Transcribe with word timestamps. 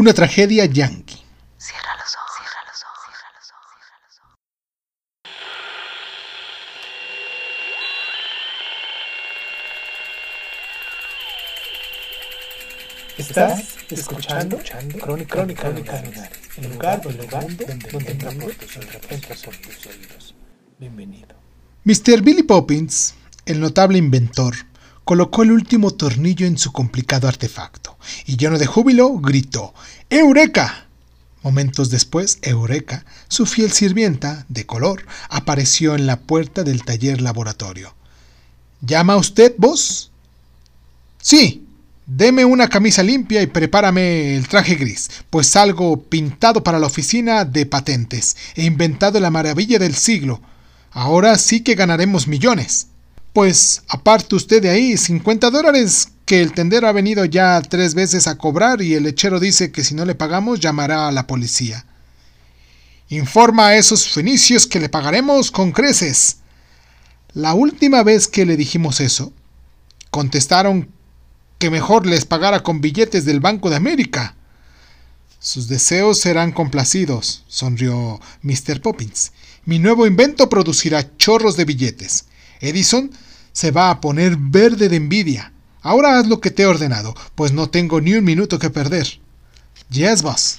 Una 0.00 0.14
tragedia 0.14 0.64
yankee. 0.64 1.22
Cierra 1.58 1.94
los 1.98 2.14
ojos, 2.16 2.30
cierra 2.38 2.62
los 2.70 2.82
ojos, 2.88 3.00
cierra 3.04 3.28
los 3.36 3.50
ojos, 3.52 3.68
cierra 3.84 4.00
los 4.08 4.16
ojos. 4.24 4.38
Estás 13.18 13.76
escuchando, 13.90 14.56
Crónica, 15.02 15.34
Crónica, 15.34 15.64
Crónica 15.64 16.30
el 16.56 16.72
lugar, 16.72 17.02
el 17.06 17.16
lugar 17.18 17.44
donde, 17.58 17.66
donde 17.92 18.10
entra 18.10 18.30
por 18.30 18.54
tus 18.54 18.76
oídos. 18.78 19.02
Entra 19.10 19.36
por 19.44 19.54
tus 19.58 19.86
oídos. 19.86 20.34
Bienvenido. 20.78 21.36
Mr. 21.84 22.22
Billy 22.22 22.42
Poppins, 22.42 23.16
el 23.44 23.60
notable 23.60 23.98
inventor, 23.98 24.54
colocó 25.04 25.42
el 25.42 25.52
último 25.52 25.90
tornillo 25.92 26.46
en 26.46 26.58
su 26.58 26.72
complicado 26.72 27.28
artefacto 27.28 27.98
y 28.26 28.36
lleno 28.36 28.58
de 28.58 28.66
júbilo 28.66 29.18
gritó 29.18 29.74
¡Eureka! 30.08 30.86
Momentos 31.42 31.88
después, 31.88 32.38
Eureka, 32.42 33.06
su 33.28 33.46
fiel 33.46 33.72
sirvienta, 33.72 34.44
de 34.48 34.66
color, 34.66 35.06
apareció 35.30 35.94
en 35.94 36.06
la 36.06 36.20
puerta 36.20 36.64
del 36.64 36.84
taller 36.84 37.22
laboratorio. 37.22 37.94
¿Llama 38.82 39.16
usted 39.16 39.54
vos? 39.56 40.10
Sí, 41.22 41.66
deme 42.06 42.44
una 42.44 42.68
camisa 42.68 43.02
limpia 43.02 43.40
y 43.40 43.46
prepárame 43.46 44.36
el 44.36 44.48
traje 44.48 44.74
gris, 44.74 45.10
pues 45.30 45.46
salgo 45.46 46.02
pintado 46.02 46.62
para 46.62 46.78
la 46.78 46.86
oficina 46.86 47.46
de 47.46 47.64
patentes. 47.64 48.36
He 48.54 48.64
inventado 48.64 49.18
la 49.18 49.30
maravilla 49.30 49.78
del 49.78 49.94
siglo. 49.94 50.42
Ahora 50.90 51.38
sí 51.38 51.62
que 51.62 51.74
ganaremos 51.74 52.26
millones. 52.26 52.88
Pues 53.32 53.82
aparte 53.88 54.34
usted 54.34 54.62
de 54.62 54.70
ahí 54.70 54.96
50 54.96 55.50
dólares 55.50 56.08
que 56.24 56.40
el 56.40 56.52
tendero 56.52 56.88
ha 56.88 56.92
venido 56.92 57.24
ya 57.24 57.60
tres 57.62 57.94
veces 57.94 58.26
a 58.26 58.36
cobrar 58.36 58.82
y 58.82 58.94
el 58.94 59.04
lechero 59.04 59.38
dice 59.38 59.70
que 59.70 59.84
si 59.84 59.94
no 59.94 60.04
le 60.04 60.14
pagamos 60.14 60.60
llamará 60.60 61.08
a 61.08 61.12
la 61.12 61.26
policía. 61.26 61.86
Informa 63.08 63.68
a 63.68 63.76
esos 63.76 64.08
fenicios 64.08 64.66
que 64.66 64.80
le 64.80 64.88
pagaremos 64.88 65.50
con 65.50 65.72
creces. 65.72 66.38
La 67.32 67.54
última 67.54 68.02
vez 68.02 68.28
que 68.28 68.46
le 68.46 68.56
dijimos 68.56 69.00
eso, 69.00 69.32
contestaron 70.10 70.90
que 71.58 71.70
mejor 71.70 72.06
les 72.06 72.24
pagara 72.24 72.62
con 72.62 72.80
billetes 72.80 73.24
del 73.24 73.40
Banco 73.40 73.70
de 73.70 73.76
América. 73.76 74.34
Sus 75.38 75.68
deseos 75.68 76.18
serán 76.18 76.52
complacidos, 76.52 77.44
sonrió 77.48 78.20
Mr. 78.42 78.80
Poppins. 78.80 79.32
Mi 79.64 79.78
nuevo 79.78 80.06
invento 80.06 80.48
producirá 80.48 81.16
chorros 81.16 81.56
de 81.56 81.64
billetes. 81.64 82.26
Edison 82.60 83.10
se 83.52 83.70
va 83.70 83.90
a 83.90 84.00
poner 84.00 84.36
verde 84.36 84.88
de 84.88 84.96
envidia. 84.96 85.52
Ahora 85.82 86.18
haz 86.18 86.26
lo 86.26 86.40
que 86.40 86.50
te 86.50 86.62
he 86.62 86.66
ordenado, 86.66 87.14
pues 87.34 87.52
no 87.52 87.70
tengo 87.70 88.00
ni 88.00 88.14
un 88.14 88.24
minuto 88.24 88.58
que 88.58 88.70
perder. 88.70 89.20
Yes, 89.90 90.22
boss. 90.22 90.58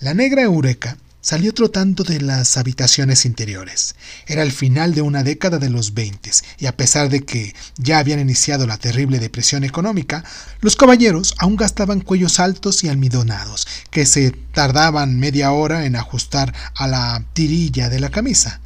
La 0.00 0.14
negra 0.14 0.42
Eureka 0.42 0.96
salió 1.20 1.54
trotando 1.54 2.02
de 2.02 2.20
las 2.20 2.56
habitaciones 2.56 3.24
interiores. 3.24 3.94
Era 4.26 4.42
el 4.42 4.50
final 4.50 4.94
de 4.94 5.02
una 5.02 5.22
década 5.22 5.58
de 5.58 5.70
los 5.70 5.94
20 5.94 6.30
y 6.58 6.66
a 6.66 6.76
pesar 6.76 7.08
de 7.08 7.20
que 7.20 7.54
ya 7.76 7.98
habían 7.98 8.18
iniciado 8.18 8.66
la 8.66 8.78
terrible 8.78 9.20
depresión 9.20 9.62
económica, 9.62 10.24
los 10.60 10.74
caballeros 10.74 11.34
aún 11.38 11.56
gastaban 11.56 12.00
cuellos 12.00 12.40
altos 12.40 12.82
y 12.82 12.88
almidonados, 12.88 13.68
que 13.90 14.06
se 14.06 14.32
tardaban 14.32 15.18
media 15.20 15.52
hora 15.52 15.86
en 15.86 15.96
ajustar 15.96 16.52
a 16.74 16.88
la 16.88 17.24
tirilla 17.34 17.88
de 17.88 18.00
la 18.00 18.10
camisa. 18.10 18.61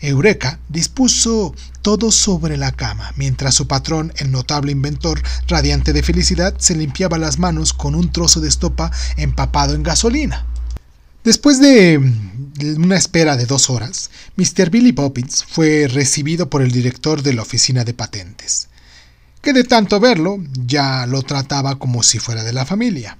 Eureka 0.00 0.58
dispuso 0.68 1.54
todo 1.82 2.10
sobre 2.10 2.56
la 2.56 2.72
cama, 2.72 3.12
mientras 3.16 3.54
su 3.54 3.66
patrón, 3.66 4.12
el 4.16 4.30
notable 4.30 4.72
inventor, 4.72 5.22
radiante 5.46 5.92
de 5.92 6.02
felicidad, 6.02 6.54
se 6.58 6.74
limpiaba 6.74 7.18
las 7.18 7.38
manos 7.38 7.72
con 7.72 7.94
un 7.94 8.10
trozo 8.10 8.40
de 8.40 8.48
estopa 8.48 8.90
empapado 9.16 9.74
en 9.74 9.82
gasolina. 9.82 10.46
Después 11.22 11.60
de 11.60 11.98
una 12.78 12.96
espera 12.96 13.36
de 13.36 13.44
dos 13.44 13.68
horas, 13.68 14.10
Mr. 14.36 14.70
Billy 14.70 14.92
Poppins 14.92 15.44
fue 15.44 15.86
recibido 15.86 16.48
por 16.48 16.62
el 16.62 16.72
director 16.72 17.22
de 17.22 17.34
la 17.34 17.42
oficina 17.42 17.84
de 17.84 17.92
patentes, 17.92 18.68
que 19.42 19.52
de 19.52 19.64
tanto 19.64 20.00
verlo 20.00 20.38
ya 20.66 21.06
lo 21.06 21.22
trataba 21.22 21.78
como 21.78 22.02
si 22.02 22.18
fuera 22.18 22.42
de 22.42 22.54
la 22.54 22.64
familia. 22.64 23.18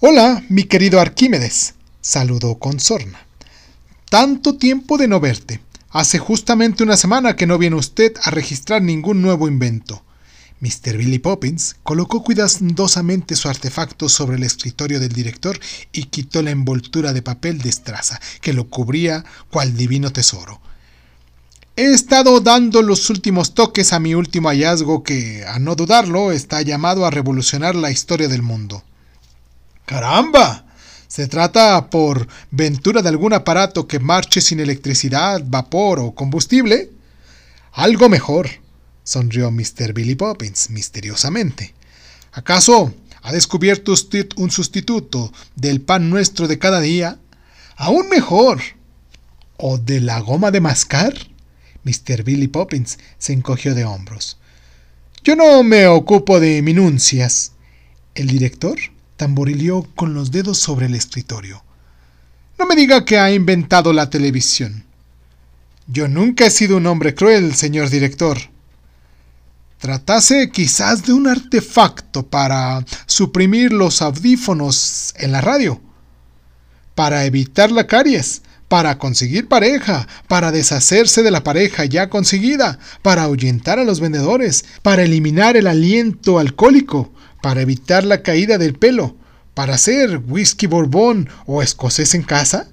Hola, 0.00 0.42
mi 0.48 0.64
querido 0.64 1.00
Arquímedes, 1.00 1.74
saludó 2.00 2.58
con 2.58 2.80
sorna. 2.80 3.20
Tanto 4.10 4.56
tiempo 4.56 4.96
de 4.96 5.06
no 5.06 5.20
verte. 5.20 5.60
Hace 5.90 6.18
justamente 6.18 6.82
una 6.82 6.98
semana 6.98 7.34
que 7.34 7.46
no 7.46 7.56
viene 7.56 7.76
usted 7.76 8.12
a 8.22 8.30
registrar 8.30 8.82
ningún 8.82 9.22
nuevo 9.22 9.48
invento. 9.48 10.02
Mr. 10.60 10.98
Billy 10.98 11.18
Poppins 11.18 11.76
colocó 11.82 12.22
cuidadosamente 12.22 13.36
su 13.36 13.48
artefacto 13.48 14.08
sobre 14.10 14.36
el 14.36 14.42
escritorio 14.42 15.00
del 15.00 15.12
director 15.12 15.58
y 15.92 16.04
quitó 16.04 16.42
la 16.42 16.50
envoltura 16.50 17.12
de 17.12 17.22
papel 17.22 17.60
de 17.62 17.70
estraza 17.70 18.20
que 18.42 18.52
lo 18.52 18.68
cubría 18.68 19.24
cual 19.50 19.76
divino 19.76 20.12
tesoro. 20.12 20.60
He 21.76 21.92
estado 21.92 22.40
dando 22.40 22.82
los 22.82 23.08
últimos 23.08 23.54
toques 23.54 23.92
a 23.92 24.00
mi 24.00 24.14
último 24.14 24.48
hallazgo 24.48 25.04
que, 25.04 25.44
a 25.46 25.58
no 25.58 25.74
dudarlo, 25.74 26.32
está 26.32 26.60
llamado 26.60 27.06
a 27.06 27.10
revolucionar 27.10 27.76
la 27.76 27.90
historia 27.90 28.28
del 28.28 28.42
mundo. 28.42 28.82
¡Caramba! 29.86 30.66
¿Se 31.08 31.26
trata 31.26 31.88
por 31.88 32.28
ventura 32.50 33.00
de 33.00 33.08
algún 33.08 33.32
aparato 33.32 33.88
que 33.88 33.98
marche 33.98 34.42
sin 34.42 34.60
electricidad, 34.60 35.42
vapor 35.42 36.00
o 36.00 36.14
combustible? 36.14 36.90
Algo 37.72 38.10
mejor, 38.10 38.50
sonrió 39.04 39.50
Mr. 39.50 39.94
Billy 39.94 40.16
Poppins 40.16 40.68
misteriosamente. 40.68 41.74
¿Acaso 42.32 42.94
ha 43.22 43.32
descubierto 43.32 43.92
usted 43.92 44.28
un 44.36 44.50
sustituto 44.50 45.32
del 45.56 45.80
pan 45.80 46.10
nuestro 46.10 46.46
de 46.46 46.58
cada 46.58 46.80
día? 46.80 47.18
Aún 47.76 48.10
mejor. 48.10 48.60
¿O 49.56 49.78
de 49.78 50.00
la 50.00 50.20
goma 50.20 50.50
de 50.50 50.60
mascar? 50.60 51.14
Mr. 51.84 52.22
Billy 52.22 52.48
Poppins 52.48 52.98
se 53.16 53.32
encogió 53.32 53.74
de 53.74 53.86
hombros. 53.86 54.36
Yo 55.24 55.36
no 55.36 55.62
me 55.62 55.86
ocupo 55.86 56.38
de 56.38 56.60
minuncias. 56.60 57.52
El 58.14 58.26
director 58.26 58.78
tamborileó 59.18 59.82
con 59.94 60.14
los 60.14 60.30
dedos 60.30 60.56
sobre 60.56 60.86
el 60.86 60.94
escritorio. 60.94 61.62
No 62.58 62.64
me 62.64 62.74
diga 62.74 63.04
que 63.04 63.18
ha 63.18 63.30
inventado 63.30 63.92
la 63.92 64.08
televisión. 64.08 64.84
Yo 65.86 66.08
nunca 66.08 66.46
he 66.46 66.50
sido 66.50 66.78
un 66.78 66.86
hombre 66.86 67.14
cruel, 67.14 67.54
señor 67.54 67.90
director. 67.90 68.38
Tratase 69.78 70.50
quizás 70.50 71.04
de 71.04 71.12
un 71.12 71.26
artefacto 71.26 72.26
para 72.26 72.84
suprimir 73.06 73.72
los 73.72 74.02
audífonos 74.02 75.14
en 75.18 75.32
la 75.32 75.40
radio, 75.40 75.80
para 76.94 77.24
evitar 77.24 77.70
la 77.70 77.86
caries, 77.86 78.42
para 78.68 78.98
conseguir 78.98 79.48
pareja, 79.48 80.06
para 80.28 80.52
deshacerse 80.52 81.22
de 81.22 81.30
la 81.30 81.42
pareja 81.42 81.86
ya 81.86 82.10
conseguida, 82.10 82.78
para 83.02 83.22
ahuyentar 83.22 83.78
a 83.78 83.84
los 83.84 84.00
vendedores, 84.00 84.64
para 84.82 85.02
eliminar 85.02 85.56
el 85.56 85.66
aliento 85.66 86.38
alcohólico, 86.38 87.12
para 87.42 87.62
evitar 87.62 88.04
la 88.04 88.22
caída 88.22 88.58
del 88.58 88.74
pelo, 88.74 89.16
para 89.54 89.74
hacer 89.74 90.20
whisky 90.28 90.66
borbón 90.66 91.28
o 91.46 91.62
escocés 91.62 92.14
en 92.14 92.22
casa? 92.22 92.68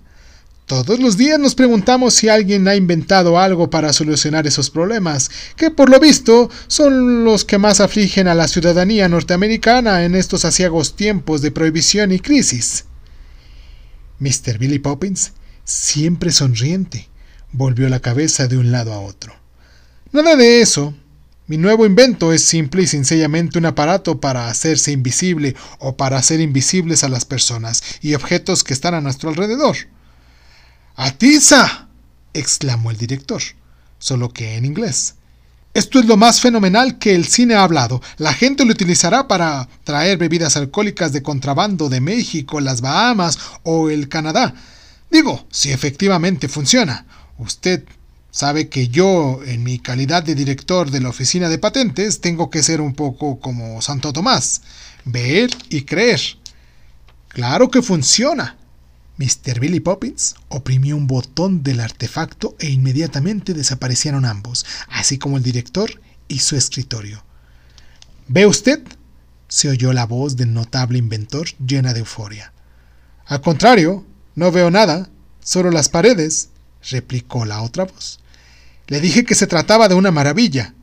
Todos 0.66 1.00
los 1.00 1.16
días 1.16 1.40
nos 1.40 1.54
preguntamos 1.54 2.16
si 2.16 2.28
alguien 2.28 2.68
ha 2.68 2.76
inventado 2.76 3.38
algo 3.40 3.70
para 3.70 3.94
solucionar 3.94 4.48
esos 4.48 4.72
problemas, 4.72 5.30
que 5.56 5.70
por 5.70 5.92
lo 5.92 6.00
visto 6.00 6.50
son 6.68 7.24
los 7.24 7.46
que 7.46 7.60
más 7.60 7.80
afligen 7.80 8.28
a 8.28 8.34
la 8.34 8.48
ciudadanía 8.48 9.08
norteamericana 9.08 10.06
en 10.06 10.16
estos 10.16 10.44
asiagos 10.44 10.96
tiempos 10.96 11.44
de 11.44 11.52
prohibición 11.52 12.12
y 12.12 12.20
crisis. 12.20 12.86
Mr. 14.20 14.58
Billy 14.58 14.80
Poppins, 14.80 15.34
siempre 15.66 16.32
sonriente, 16.32 17.10
volvió 17.52 17.90
la 17.90 18.00
cabeza 18.00 18.48
de 18.48 18.58
un 18.58 18.72
lado 18.72 18.94
a 18.94 19.00
otro. 19.00 19.36
Nada 20.14 20.38
de 20.38 20.62
eso, 20.62 20.94
mi 21.48 21.58
nuevo 21.58 21.86
invento 21.86 22.34
es 22.34 22.44
simple 22.44 22.84
y 22.84 22.88
sencillamente 22.88 23.60
un 23.60 23.66
aparato 23.66 24.20
para 24.20 24.48
hacerse 24.48 24.92
invisible 24.92 25.56
o 25.80 25.98
para 25.98 26.18
hacer 26.18 26.40
invisibles 26.40 27.04
a 27.04 27.10
las 27.10 27.26
personas 27.26 27.84
y 28.02 28.16
objetos 28.16 28.64
que 28.64 28.74
están 28.74 28.94
a 28.94 29.02
nuestro 29.02 29.30
alrededor. 29.30 29.76
¡Atiza! 30.96 31.90
exclamó 32.34 32.92
el 32.92 32.98
director, 32.98 33.42
solo 34.00 34.30
que 34.30 34.56
en 34.56 34.66
inglés. 34.66 35.16
Esto 35.76 36.00
es 36.00 36.06
lo 36.06 36.16
más 36.16 36.40
fenomenal 36.40 36.98
que 36.98 37.14
el 37.14 37.26
cine 37.26 37.56
ha 37.56 37.64
hablado. 37.64 38.02
La 38.18 38.34
gente 38.34 38.64
lo 38.64 38.72
utilizará 38.72 39.28
para 39.28 39.68
traer 39.84 40.18
bebidas 40.18 40.56
alcohólicas 40.56 41.12
de 41.12 41.22
contrabando 41.22 41.90
de 41.90 42.00
México, 42.00 42.62
las 42.62 42.80
Bahamas 42.80 43.38
o 43.64 43.90
el 43.90 44.08
Canadá. 44.08 44.56
Digo, 45.16 45.48
si 45.50 45.72
efectivamente 45.72 46.50
funciona. 46.50 47.06
Usted 47.38 47.86
sabe 48.32 48.68
que 48.68 48.90
yo, 48.90 49.40
en 49.46 49.64
mi 49.64 49.80
calidad 49.80 50.24
de 50.24 50.36
director 50.36 50.92
de 50.92 51.00
la 51.00 51.08
oficina 51.08 51.48
de 51.48 51.58
patentes, 51.58 52.20
tengo 52.20 52.50
que 52.50 52.62
ser 52.62 52.82
un 52.82 52.94
poco 52.94 53.40
como 53.40 53.82
Santo 53.82 54.12
Tomás, 54.12 54.62
ver 55.06 55.52
y 55.70 55.84
creer. 55.84 56.20
Claro 57.30 57.72
que 57.72 57.82
funciona. 57.82 58.58
Mr. 59.16 59.62
Billy 59.62 59.80
Poppins 59.80 60.36
oprimió 60.50 60.98
un 60.98 61.08
botón 61.08 61.64
del 61.64 61.80
artefacto 61.80 62.58
e 62.60 62.70
inmediatamente 62.70 63.54
desaparecieron 63.54 64.26
ambos, 64.26 64.66
así 64.90 65.18
como 65.18 65.38
el 65.38 65.44
director 65.44 66.02
y 66.28 66.40
su 66.40 66.58
escritorio. 66.58 67.24
¿Ve 68.28 68.46
usted? 68.46 68.84
se 69.48 69.70
oyó 69.70 69.94
la 69.94 70.06
voz 70.06 70.36
del 70.36 70.54
notable 70.54 70.98
inventor 70.98 71.48
llena 71.66 71.94
de 71.94 72.00
euforia. 72.00 72.52
Al 73.28 73.40
contrario, 73.40 74.06
no 74.36 74.52
veo 74.52 74.70
nada, 74.70 75.10
solo 75.42 75.72
las 75.72 75.90
paredes, 75.90 76.50
replicó 76.90 77.46
la 77.46 77.62
otra 77.62 77.86
voz. 77.86 78.20
Le 78.88 79.00
dije 79.00 79.26
que 79.26 79.36
se 79.36 79.48
trataba 79.48 79.88
de 79.88 79.96
una 79.96 80.12
maravilla. 80.12 80.74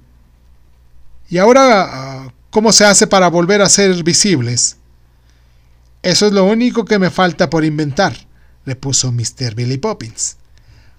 ¿Y 1.29 1.39
ahora 1.39 2.33
cómo 2.51 2.73
se 2.73 2.85
hace 2.85 3.07
para 3.07 3.29
volver 3.29 3.63
a 3.63 3.69
ser 3.69 4.03
visibles? 4.03 4.77
Eso 6.03 6.27
es 6.27 6.33
lo 6.33 6.45
único 6.45 6.85
que 6.85 6.99
me 6.99 7.11
falta 7.11 7.49
por 7.49 7.65
inventar, 7.65 8.17
repuso 8.67 9.13
Mr. 9.13 9.55
Billy 9.55 9.79
Poppins. 9.79 10.37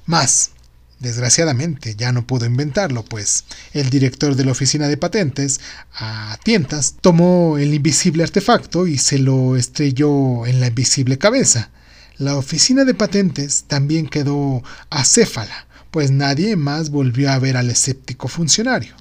Más, 0.05 0.51
desgraciadamente, 0.99 1.95
ya 1.95 2.11
no 2.11 2.25
pudo 2.25 2.45
inventarlo, 2.45 3.03
pues 3.03 3.43
el 3.73 3.89
director 3.89 4.35
de 4.35 4.45
la 4.45 4.51
oficina 4.51 4.87
de 4.87 4.97
patentes, 4.97 5.59
a 5.93 6.37
tientas, 6.43 6.95
tomó 7.01 7.57
el 7.57 7.73
invisible 7.73 8.23
artefacto 8.23 8.87
y 8.87 8.97
se 8.97 9.19
lo 9.19 9.57
estrelló 9.57 10.45
en 10.45 10.61
la 10.61 10.67
invisible 10.67 11.17
cabeza. 11.17 11.69
La 12.17 12.37
oficina 12.37 12.85
de 12.85 12.93
patentes 12.93 13.63
también 13.63 14.07
quedó 14.07 14.61
acéfala, 14.91 15.65
pues 15.89 16.11
nadie 16.11 16.55
más 16.55 16.91
volvió 16.91 17.31
a 17.31 17.39
ver 17.39 17.57
al 17.57 17.71
escéptico 17.71 18.27
funcionario. 18.27 18.95